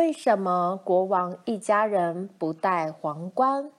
[0.00, 3.70] 为什么国王一家人不戴皇冠？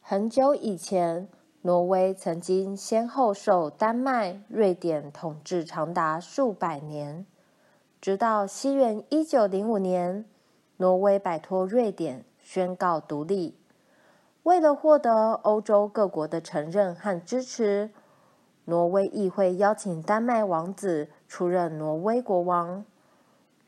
[0.00, 1.28] 很久以前，
[1.62, 7.24] 挪威曾经先后受丹麦、瑞典统治长达数百年，
[8.00, 10.24] 直到西元一九零五年，
[10.78, 13.56] 挪威摆脱瑞典，宣告独立。
[14.42, 17.90] 为了获得欧洲各国的承认和支持，
[18.64, 22.84] 挪威议会邀请丹麦王子出任挪威国王。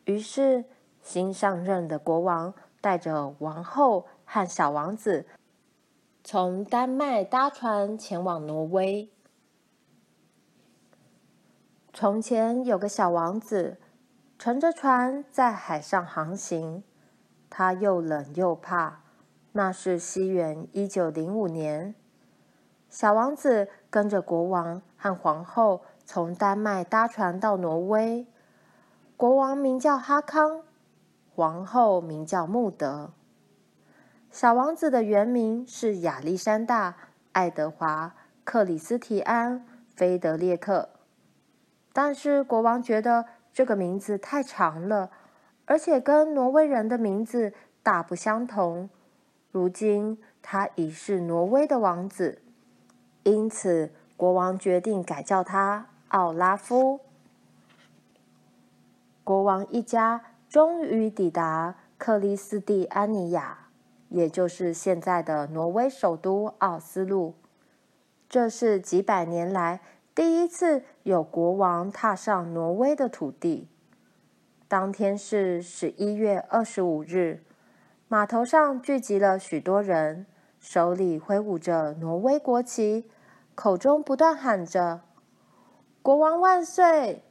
[0.08, 0.64] 于是，
[1.02, 5.26] 新上任的国王带着王后和小王子。
[6.24, 9.10] 从丹麦搭船前往挪威。
[11.92, 13.76] 从前有个小王子，
[14.38, 16.82] 乘着船在海上航行。
[17.50, 19.02] 他又冷又怕。
[19.52, 21.94] 那是西元一九零五年，
[22.88, 28.26] 小王子跟着国王和皇后从丹麦搭船到挪威。
[29.18, 30.62] 国王名叫哈康，
[31.34, 33.10] 王后名叫穆德。
[34.30, 36.92] 小王子的原名是亚历山大·
[37.32, 39.58] 爱德华·克里斯提安·
[39.96, 40.90] 菲德列克，
[41.92, 45.10] 但是国王觉得这个名字太长了，
[45.64, 47.52] 而且跟挪威人的名字
[47.82, 48.88] 大不相同。
[49.50, 52.40] 如今他已是挪威的王子，
[53.24, 57.00] 因此国王决定改叫他奥拉夫。
[59.28, 63.68] 国王一家终于抵达克里斯蒂安尼亚。
[64.08, 67.34] 也就是现在的挪威首都奥斯陆，
[68.26, 69.82] 这是几百年来
[70.14, 73.68] 第一次有国王踏上挪威的土地。
[74.66, 77.42] 当天是十一月二十五日，
[78.08, 80.24] 码头上聚集了许多人，
[80.58, 83.10] 手里挥舞着挪威国旗，
[83.54, 85.02] 口中不断喊着
[86.00, 87.24] “国王万岁”。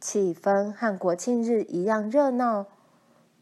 [0.00, 2.66] 气氛和国庆日一样热闹，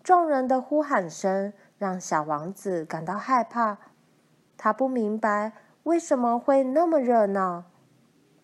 [0.03, 1.53] 众人的呼喊声。
[1.79, 3.79] 让小王子感到害怕，
[4.57, 5.53] 他不明白
[5.85, 7.63] 为什么会那么热闹，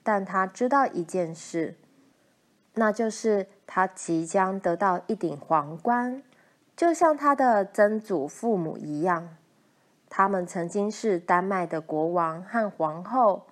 [0.04, 1.74] 但他知道一件事，
[2.74, 6.22] 那就是他即将得到一顶皇冠，
[6.76, 9.36] 就像他的曾祖父母一样，
[10.08, 13.46] 他们曾经是丹麦的国王和皇后。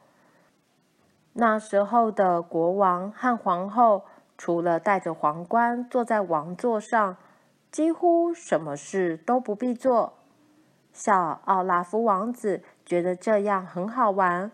[1.33, 4.05] 那时候的国王和皇后，
[4.43, 7.17] 除了戴着皇冠坐在王座上。
[7.71, 10.15] 几乎什么事都不必做。
[10.93, 14.51] 小奥拉夫王子觉得这样很好玩，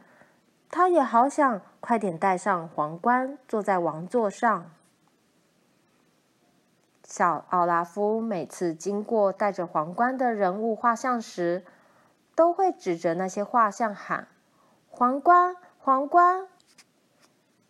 [0.71, 4.71] 他也好想快点戴上皇冠，坐在王座上。
[7.03, 11.65] 小奥拉夫每次经过戴着皇冠的人物画像时，
[12.37, 14.29] 都会指着那些画像喊
[14.91, 16.47] ：“皇冠，皇冠！”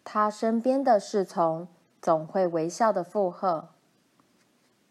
[0.05, 1.69] 他身边的侍从
[2.09, 3.69] 总会微笑的附和。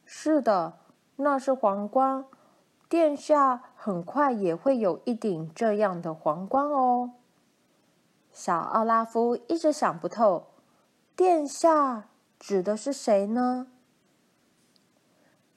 [0.05, 0.78] 是的，
[1.16, 2.25] 那是皇冠。
[2.88, 7.13] 殿下很快也会有一顶这样的皇冠哦。
[8.31, 10.45] 小奥拉夫一直想不透，
[11.16, 12.07] 殿下
[12.38, 13.66] 指的是谁呢？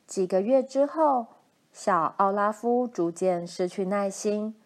[0.07, 1.27] 几个月之后，
[1.75, 4.59] 小奥拉夫逐渐失去耐心，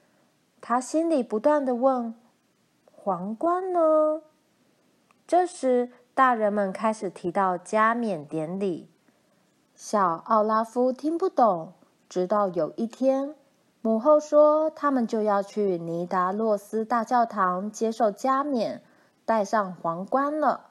[0.61, 2.15] 他心里不断的问
[2.94, 4.22] ：“皇冠呢？”
[5.26, 8.88] 这时，大人们开始提到加冕典礼。
[9.75, 11.72] 小奥拉夫听不懂，
[12.08, 13.34] 直到有一天，
[13.80, 18.80] 母后说他们就要去尼达洛斯大教堂接受加冕，
[19.25, 20.66] 戴上皇冠了。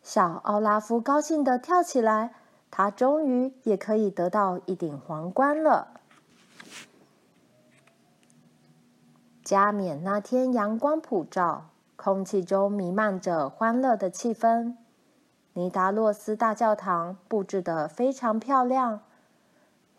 [0.00, 2.32] 小奥拉夫高兴地跳起来，
[2.70, 5.88] 他终于也可以得到一顶皇冠了。
[9.42, 11.70] 加冕那天，阳光普照，
[12.04, 14.74] 空气中弥漫着欢乐的气氛。
[15.52, 19.02] 尼达洛斯大教堂布置得非常漂亮。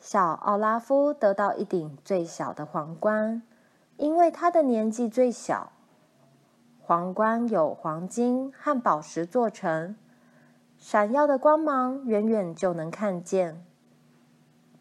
[0.02, 3.42] 小奥拉夫得到一顶最小的皇冠，
[3.95, 5.72] 因为他的年纪最小。
[6.81, 9.95] 皇冠有黄金和宝石做成，
[10.78, 13.66] 闪耀的光芒远远就能看见。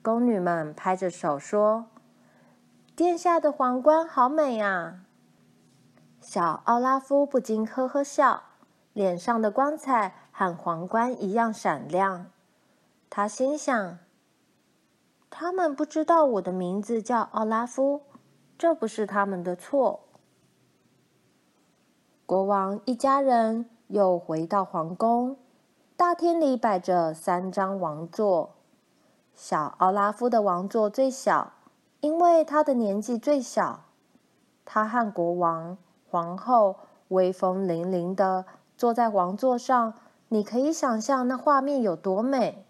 [0.02, 1.86] 宫女们拍着手说
[2.96, 5.02] ：“殿下的皇冠好美啊！”
[6.22, 8.44] 小奥拉夫不禁呵呵笑，
[8.94, 10.14] 脸上的光彩。
[10.34, 12.30] 和皇冠一样闪亮，
[13.10, 13.98] 他心想
[15.28, 18.00] ：“他们不知道我的名字叫奥拉夫，
[18.56, 20.00] 这不是他们的错。”
[22.24, 25.36] 国王一家人又回到皇宫，
[25.98, 28.54] 大厅里摆着三张王座，
[29.34, 31.52] 小奥拉夫的王座最小，
[32.00, 33.84] 因为他的年纪最小。
[34.64, 35.76] 他和国王、
[36.12, 36.76] 皇后
[37.08, 38.44] 威风凛凛的
[38.76, 39.94] 坐在王座上。
[40.28, 42.66] 你可以想象那画面有多美。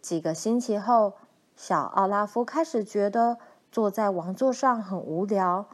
[0.00, 1.14] 几个星期后，
[1.54, 3.36] 小奥拉夫开始觉得
[3.70, 5.66] 坐在王座上很无聊，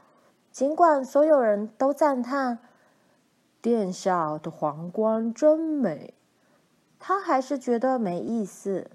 [0.51, 2.59] 尽管所有人都赞叹
[3.61, 6.15] 殿下的皇冠真美，
[6.99, 8.91] 他还是觉得没意思。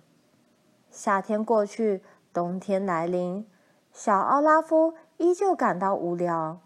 [0.92, 2.04] 夏天过去，
[2.34, 3.46] 冬天来临，
[3.94, 6.60] 小奥拉夫依旧感到无聊。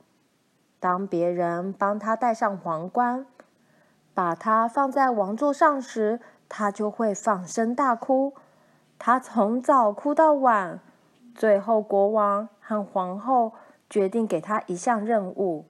[0.84, 3.26] 当别人帮他戴上皇冠，
[4.14, 6.20] 把他放在王座上时，
[6.50, 8.34] 他就会放声大哭。
[9.00, 10.82] 他从早哭到晚，
[11.34, 13.54] 最后国王和皇后
[13.90, 15.68] 决定给他一项任务，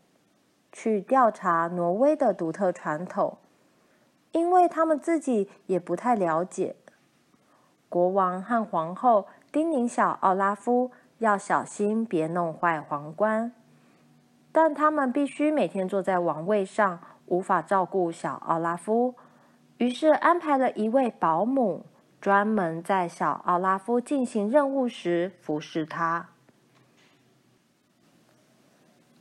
[0.71, 3.37] 去调查挪威的独特传统，
[4.31, 6.75] 因为他们自己也不太了解。
[7.87, 10.89] 国王和皇后叮咛小奥拉夫
[11.19, 13.51] 要小心，别弄坏皇冠，
[14.53, 17.01] 但他们必须每天坐在王位上。
[17.27, 19.15] 无法照顾小奥拉夫，
[19.77, 21.85] 于是安排了一位保姆，
[22.19, 26.29] 专门在小奥拉夫进行任务时服侍他。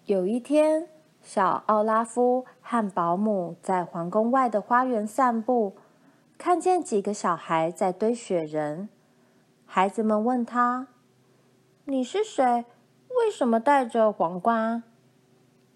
[0.07, 0.89] 有一天，
[1.23, 5.77] 小奥拉夫和保姆在皇宫外的花园散步，
[6.37, 8.89] 看见几个小孩在堆雪人。
[9.65, 10.89] 孩子们问他
[11.87, 12.65] ：“你是谁？
[13.17, 14.83] 为什么戴着皇冠？”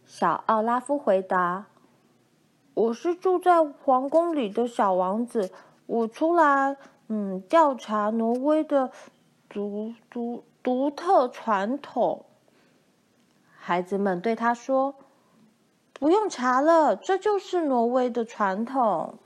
[0.07, 1.67] 小奥拉夫回答。
[2.75, 5.51] 我是住在皇宫里的小王子，
[5.87, 6.77] 我出来，
[7.09, 8.93] 嗯，调查挪威的
[9.49, 12.25] 独独独特传统。
[13.57, 14.95] 孩子们对他说
[15.93, 19.19] ：“不用查了，这就是挪威的传统。”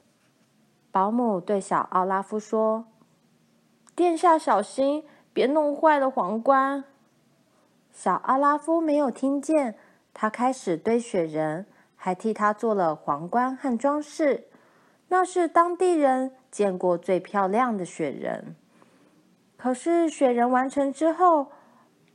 [0.90, 2.86] 保姆对小奥拉夫说
[3.94, 5.04] ：“殿下小心，
[5.34, 6.84] 别弄坏了皇冠。”
[7.92, 9.76] 小奥拉夫没有听见，
[10.14, 11.66] 他开始堆雪人。
[12.02, 14.44] 还替他做了皇冠和装饰，
[15.08, 18.56] 那是当地人见过最漂亮的雪人。
[19.58, 21.52] 可是雪人完成之后，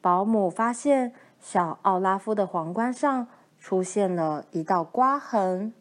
[0.02, 3.28] 保姆发现小奥拉夫的皇冠上
[3.60, 5.72] 出现了一道刮痕。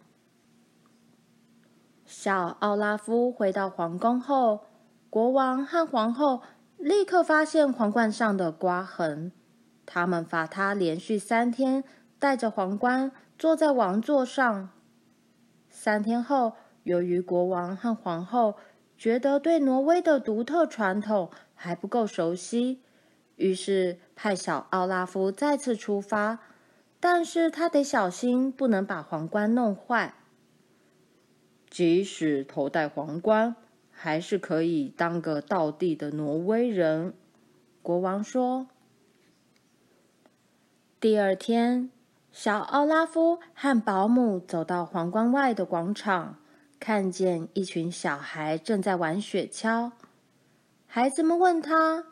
[2.04, 4.66] 小奥拉夫回到皇宫后，
[5.08, 6.42] 国王和皇后
[6.76, 9.32] 立刻发现皇冠上的刮痕，
[9.86, 11.82] 他们罚他连续三天
[12.24, 13.12] 戴着皇冠。
[13.38, 14.70] 坐在王座上。
[15.68, 16.54] 三天后，
[16.84, 18.54] 由于国王和皇后
[18.96, 22.80] 觉得对挪威的独特传统还不够熟悉，
[23.36, 26.38] 于是派小奥拉夫再次出发。
[26.98, 30.14] 但是他得小心，不能把皇冠弄坏。
[31.68, 33.54] 即使头戴皇冠，
[33.90, 37.12] 还是可以当个道地的挪威人。
[37.82, 38.68] 国王说。
[40.98, 41.90] 第二天。
[42.36, 46.36] 小奥拉夫和保姆走到皇冠外的广场，
[46.80, 49.92] 看见一群小孩正在玩雪橇。
[50.88, 52.06] 孩子们问他：“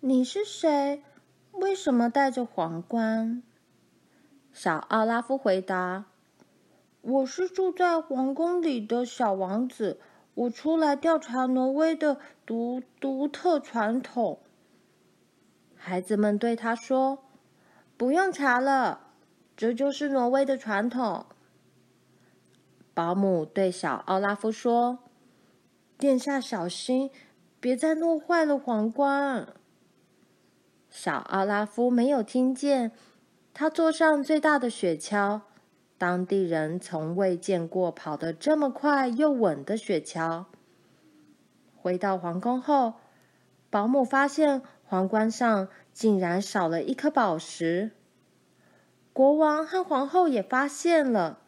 [0.00, 1.04] 你是谁？
[1.50, 3.42] 为什么戴着皇冠？”
[4.50, 6.06] 小奥拉夫回答
[7.02, 10.00] ：“我是住在皇宫里的小王子，
[10.32, 12.16] 我出来调查挪威的
[12.46, 14.38] 独独特传统。”
[15.76, 17.18] 孩子们对他说。
[17.94, 19.01] 不用查了，
[19.62, 21.24] 这就是挪威的传统。
[22.94, 24.98] 保姆对小奥拉夫说
[25.96, 27.12] ：“殿下小心，
[27.60, 29.54] 别再弄坏了皇冠。”
[30.90, 32.90] 小奥拉夫没有听见，
[33.54, 35.42] 他坐上最大的雪橇，
[35.96, 40.46] 当地人从未见过跑得这么快又稳的雪橇。
[41.76, 42.94] 回到皇宫后，
[43.70, 45.68] 保姆发现皇冠上。
[45.92, 47.90] 竟然少了一颗宝石。
[49.12, 51.38] 国王和皇后也发现了，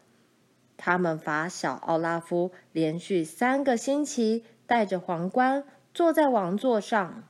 [0.77, 7.25] 他们罚小奥拉夫连续三个星期戴着皇冠坐在王座上。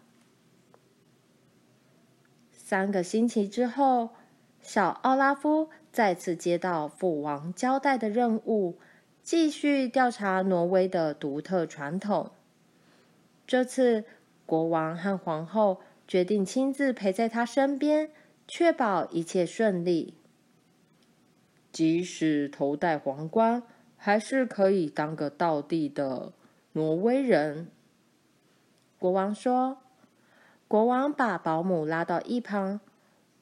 [2.53, 4.11] 三个星期之后，
[4.61, 8.79] 小奥拉夫再次接到父王交代的任务，
[9.23, 12.33] 继续调查挪威的独特传统。
[13.47, 14.05] 这次，
[14.47, 15.81] 国王和皇后。
[16.07, 18.11] 决定亲自陪在他身边，
[18.47, 20.13] 确保一切顺利。
[21.75, 23.65] 即使头戴皇冠，
[23.97, 26.33] 还是可以当个道地的
[26.75, 27.67] 挪威人。
[28.97, 29.79] 国王说
[30.69, 32.79] ：“国王把保姆拉到一旁，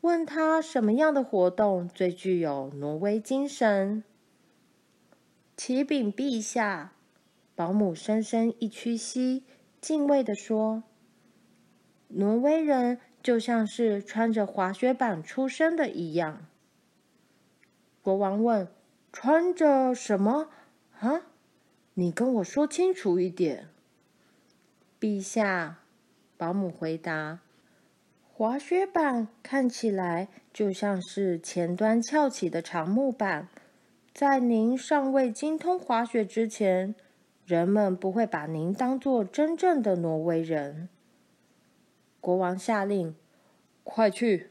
[0.01, 4.03] 问他什么样的活动最具有挪威精神。”
[5.55, 6.95] 启禀陛下，
[7.55, 9.45] 保姆深深一屈膝，
[9.79, 10.85] 敬畏地说。
[12.09, 16.47] 挪威人就像是穿着滑雪板出生的一样。
[18.03, 18.67] 国王问
[19.13, 20.49] ：“穿着什么？
[20.99, 21.23] 啊？
[21.95, 23.69] 你跟我说清楚一点。”
[24.99, 25.79] 陛下，
[26.37, 27.39] 保姆回答
[28.35, 33.49] ：“滑雪板看起来就像是前端翘起的长木板，
[34.13, 36.97] 在您尚未精通滑雪之前，
[37.47, 40.89] 人们不会把您当作真正的挪威人。”
[42.21, 43.15] 国王下令
[43.85, 44.51] ：“快去！”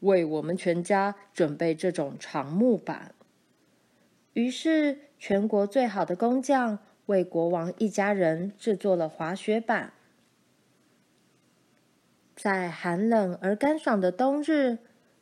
[0.00, 3.14] 为我们全家准备这种长木板。
[4.32, 9.92] 于是，全国最好的工匠为国王一家人制作了滑雪板。
[12.36, 14.78] 在寒冷而干爽的冬日，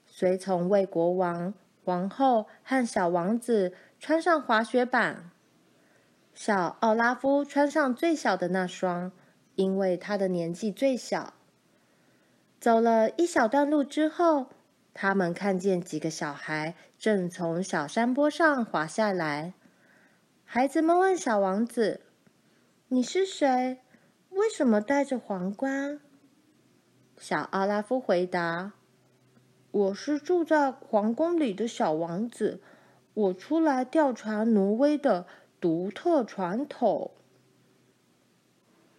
[0.06, 1.54] 随从为国王、
[1.85, 5.30] 王后和小王子穿上滑雪板。
[6.32, 9.11] 小奥拉夫穿上最小的那双，
[9.56, 11.35] 因为他的年纪最小。
[12.61, 14.47] 走了一小段路之后，
[15.00, 19.54] 他们看见几个小孩正从小山坡上滑下来。
[20.44, 22.00] 孩子们问小王子
[22.88, 23.78] ：“你是谁？
[24.30, 26.00] 为什么戴着皇冠？”
[27.16, 28.72] 小奥拉夫回答
[29.70, 32.60] ：“我是住在皇宫里的小王子，
[33.14, 35.28] 我出来调查挪威的
[35.60, 37.12] 独特传统。”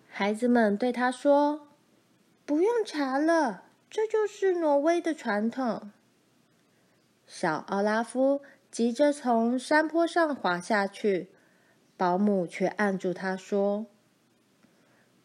[0.08, 1.68] 孩子们对他说
[2.48, 5.92] ：“不用查了。”这就是挪威的传统。
[7.26, 11.30] 小奥拉夫急着从山坡上滑下去，
[11.98, 13.88] 保姆却按住他说：“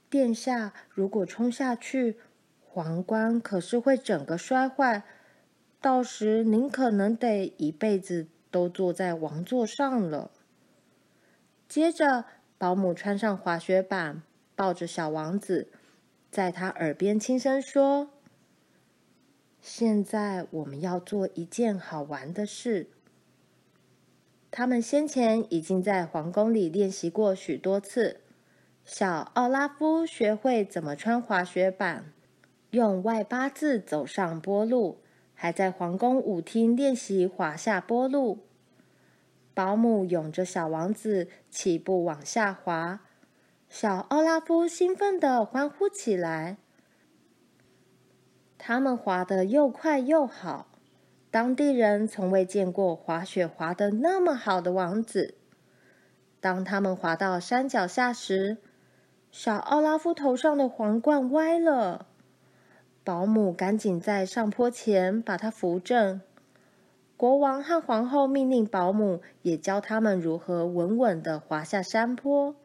[0.09, 2.19] 殿下，如果冲下去，
[2.63, 5.03] 皇冠可是会整个摔坏，
[5.81, 10.31] 到时您可能得一辈子都坐在王座上了。”
[11.69, 12.25] 接着，
[12.57, 14.23] 保姆穿上滑雪板，
[14.57, 15.69] 抱着小王子，
[16.31, 18.14] 在他耳边轻声说。
[19.67, 22.91] 现在我们要做一件好玩的事。
[24.51, 28.21] 他们先前已经在皇宫里练习过许多次。
[28.85, 32.13] 小奥拉夫学会怎么穿滑雪板，
[32.73, 34.99] 用外八字走上坡路，
[35.33, 38.41] 还在皇宫舞厅练习滑下坡路。
[39.55, 43.01] 保姆拥着小王子起步往下滑，
[43.71, 46.59] 小奥拉夫兴奋地欢呼起来。
[48.67, 50.69] 他们滑得又快又好，
[51.31, 55.35] 当地人从未见过滑雪滑得那么好的王子。
[56.41, 58.57] 当他们滑到山脚下时，
[59.31, 62.07] 小奥拉夫头上的皇冠歪了。
[63.05, 66.23] 保姆赶紧在上坡前把他扶正。
[67.19, 72.57] 国王和皇后命令保姆也教他们如何稳稳地滑下山坡。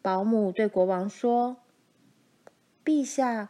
[0.00, 1.56] 保姆对国王说
[2.86, 3.48] ：“陛下。”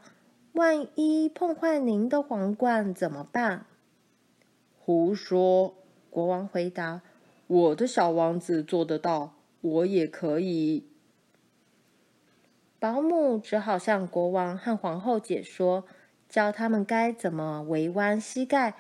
[0.59, 3.67] 万一碰坏您的皇冠怎么办？
[4.81, 5.77] 胡说！
[6.11, 7.01] 国王回答
[7.47, 10.89] ：“我的小王子做得到，我也可以。”
[12.81, 15.85] 保姆只好向国王和皇后解说，
[16.29, 18.75] 教他们该怎么微弯膝盖，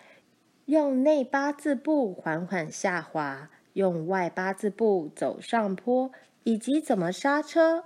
[0.64, 6.10] 用内八字步缓缓下滑，用外八字步走上坡，
[6.42, 7.84] 以及怎么刹车。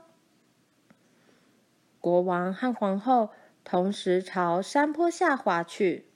[2.00, 3.28] 国王和皇后。
[3.64, 6.06] 同时朝山坡下滑去，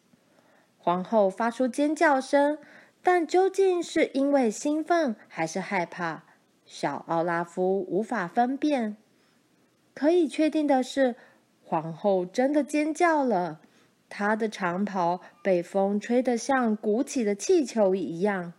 [0.78, 2.58] 皇后发出尖叫声，
[3.02, 6.24] 但究竟是因为兴奋还是害怕，
[6.64, 8.96] 小奥拉夫无法分辨。
[9.94, 11.16] 可以确定的是，
[11.64, 13.60] 皇后真的尖叫了，
[14.08, 18.52] 她的长袍被风吹得像鼓起的气球一样。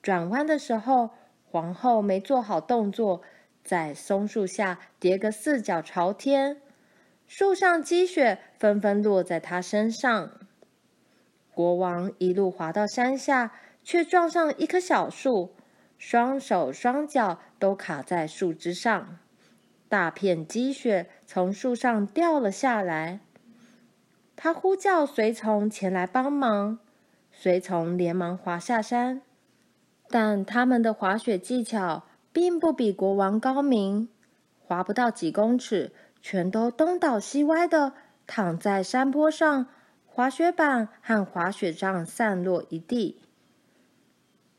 [0.00, 1.10] 转弯的时候，
[1.50, 3.22] 皇后没做好动作，
[3.64, 6.60] 在松树下跌个四脚朝天。
[7.36, 10.30] 树上积雪纷纷落在他身上。
[11.50, 13.50] 国王一路滑到山下，
[13.82, 15.52] 却撞上一棵小树，
[15.98, 19.18] 双手双脚都卡在树枝上，
[19.88, 23.18] 大片积雪从树上掉了下来。
[24.36, 26.78] 他呼叫随从前来帮忙，
[27.32, 29.22] 随从连忙滑下山，
[30.08, 34.08] 但他们的滑雪技巧并不比国王高明，
[34.64, 35.90] 滑不到几公尺。
[36.26, 37.92] 全都东倒西歪的
[38.26, 39.66] 躺在山坡上，
[40.06, 43.20] 滑雪板和滑雪杖散落一地。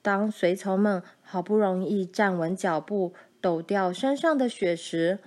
[0.04, 5.18] 当随从们好不容易站稳脚步，抖掉身上的雪时，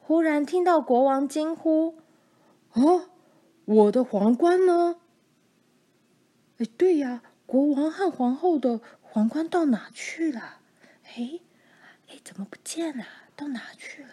[0.00, 1.94] 忽然听到国王惊呼
[2.74, 3.10] ：“哦，
[3.64, 4.96] 我的皇冠呢？”
[6.58, 10.58] 哎，对呀，国王和皇后的皇冠到哪去了？
[11.04, 11.38] 哎，
[12.08, 13.04] 哎，怎么不见了？
[13.36, 14.08] 到哪去了？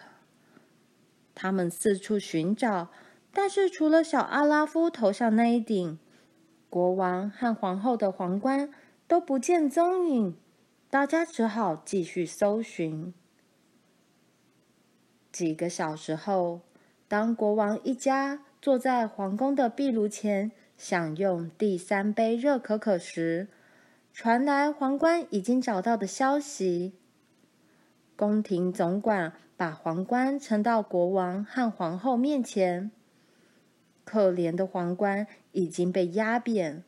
[1.36, 2.88] 他们四处寻找，
[3.30, 5.98] 但是除了小阿拉夫头上那一顶，
[6.70, 8.72] 国王和皇后的皇冠
[9.06, 10.36] 都不见踪影。
[10.88, 13.12] 大家只好继续搜寻。
[15.30, 16.62] 几个小时后，
[17.06, 23.48] 当国王一家坐在皇宫的壁炉前享用第三杯热可可时，
[24.14, 26.94] 传来皇冠已经找到的消息。
[28.16, 32.90] 宫廷总管把皇冠呈到国王和皇后面前。
[34.04, 36.82] 可怜的皇冠已经被压扁，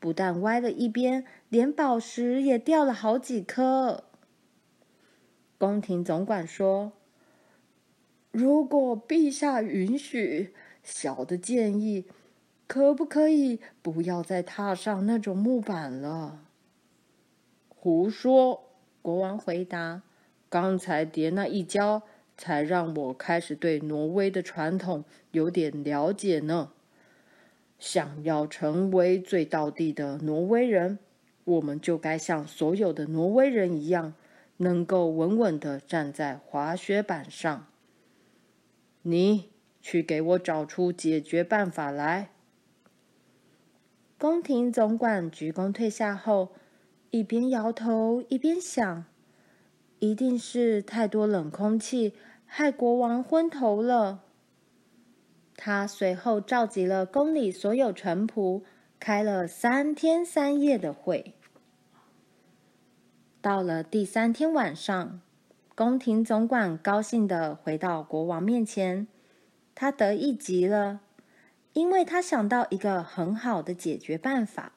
[0.00, 4.04] 不但歪了一边，连宝石也掉了好几颗。
[5.58, 6.92] 宫廷总管说
[8.32, 12.06] ：“如果陛下允许，小的建议，
[12.66, 16.40] 可不可以不要再踏上那种木板了？”
[17.68, 18.64] 胡说！
[19.02, 20.02] 国王回答
[20.54, 22.04] ：“刚才跌那一跤，
[22.36, 26.70] 才让我开始对挪威的传统有点了解呢。
[27.76, 31.00] 想要成为最道地的挪威人，
[31.42, 34.14] 我们就该像所有的挪威人一样，
[34.58, 37.66] 能够稳稳地站在滑雪板上。
[39.02, 39.50] 你
[39.82, 42.30] 去给我找出解决办法来。”
[44.16, 46.50] 宫廷总管鞠躬退下后。
[47.10, 49.04] 一边摇头一边想，
[50.04, 52.12] 一定是太多冷空气，
[52.44, 54.22] 害国王昏头了。
[55.56, 58.62] 他随后召集了宫里所有臣仆，
[59.00, 61.32] 开了三天三夜的会。
[63.40, 65.22] 到了第三天晚上，
[65.74, 69.06] 宫廷总管高兴地回到国王面前，
[69.74, 71.00] 他得意极了，
[71.72, 74.72] 因为他想到一个很好的解决办法。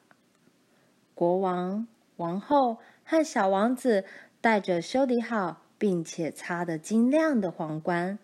[1.14, 1.86] 国王。
[2.18, 4.04] 王后和小王子
[4.40, 8.18] 带着修理好并且擦得晶亮的皇冠，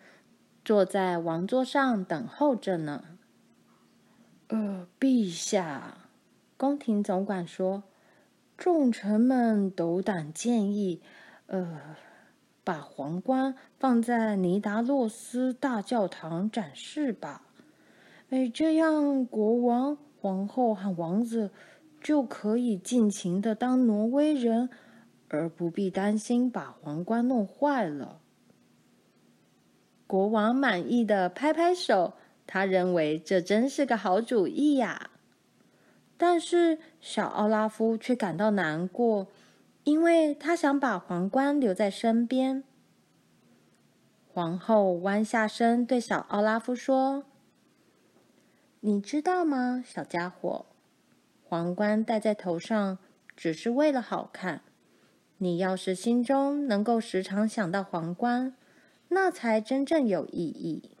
[0.63, 3.03] 坐在王座上等候着呢。
[4.47, 5.97] 呃，陛下，
[6.57, 7.83] 宫廷总管说，
[8.57, 11.01] 众臣们斗胆建议，
[11.47, 11.95] 呃，
[12.63, 17.41] 把皇冠放在尼达洛斯大教堂展示吧。
[18.29, 21.51] 哎，这样国王、皇后和王子。
[22.01, 24.69] 就可以尽情的当挪威人，
[25.29, 28.21] 而不必担心把皇冠弄坏了。
[30.07, 32.13] 国王满意的拍拍手，
[32.45, 35.09] 他认为这真是个好主意呀。
[36.17, 39.27] 但是小奥拉夫却感到难过，
[39.83, 42.63] 因为他想把皇冠留在身边。
[44.31, 47.25] 皇后弯下身对小奥拉夫说
[48.81, 50.65] ：“你知道吗，小家伙？”
[51.47, 52.97] 皇冠戴在头上
[53.35, 54.61] 只是为了好看。
[55.37, 58.55] 你要是心中能够时常想到皇冠，
[59.09, 60.91] 那才真正有意义。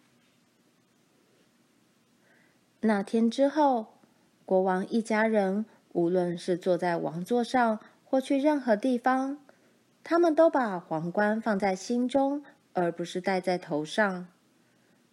[2.81, 3.99] 那天之后，
[4.45, 9.39] 国王一家人无论是坐在王座上或去任何地方，
[10.03, 12.43] 他们都把皇冠放在心中，
[12.73, 14.27] 而不是戴在头上。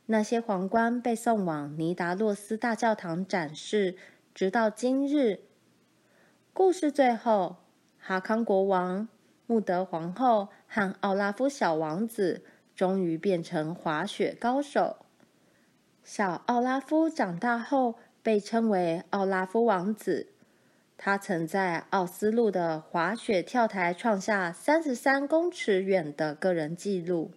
[0.07, 3.97] 那些皇冠被送往尼达洛斯大教堂展示。
[4.35, 5.41] 直到今日，
[6.53, 7.57] 故事最后，
[8.05, 9.07] 哈康国王、
[9.47, 15.07] 穆德皇后和奥拉夫小王子终于变成滑雪高手。
[16.03, 20.33] 小奥拉夫长大后被称为奥拉夫王子，
[20.99, 27.31] 他曾在奥斯陆的滑雪跳台创下三十三公尺远的个人纪录。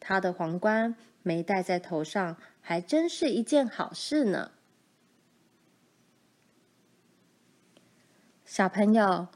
[0.00, 4.52] 他的皇冠没戴在头上，还真是一件好事呢。
[8.46, 9.28] 小朋友，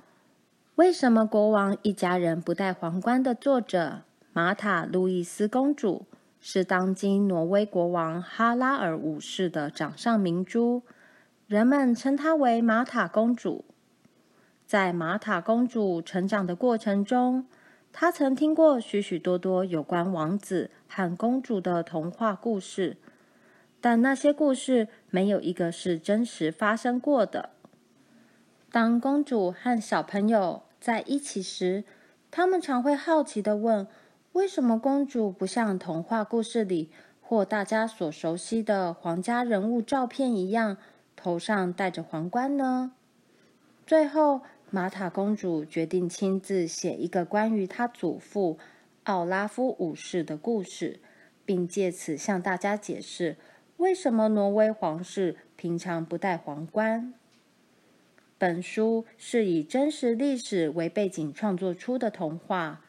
[0.77, 4.03] 为什么国王一家人不戴皇冠的作者
[4.35, 6.05] 玛塔·路易斯公主
[6.39, 10.83] 是当今挪威国王哈拉尔五世的掌上明珠？
[11.47, 13.65] 人们称她为玛塔公主。
[14.67, 17.47] 在玛塔公主成长的过程中，
[17.91, 22.99] 她曾听过许许多多有关王子和公主的童话故事，
[23.81, 27.49] 但那些故事没有一个是真实发生过的。
[28.71, 31.83] 当公主和小朋友在一起时，
[32.31, 33.89] 他们常会好奇地问
[34.35, 40.77] ：“为什么公主不像童话故事里或大家所熟悉的皇家人物照片一样，
[41.17, 42.93] 头上戴着皇冠呢？”
[43.85, 48.57] 最后，玛塔公主决定亲自写一个关于她祖父
[49.03, 51.01] 奥拉夫五世的故事，
[51.45, 53.37] 并借此向大家解释
[53.79, 57.13] 为什么挪威皇室平常不戴皇冠。
[58.39, 62.85] 本书是以真实历史为背景创作出的童话，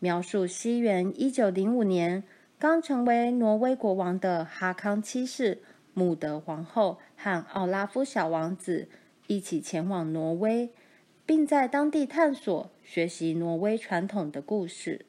[0.00, 2.24] 描述西元一九零五年
[2.58, 5.62] 刚成为挪威国王的哈康七世、
[5.94, 8.88] 穆德皇后和奥拉夫小王子
[9.28, 10.70] 一起前往挪威，
[11.24, 15.06] 并在当地探索、学习挪威传统的故事。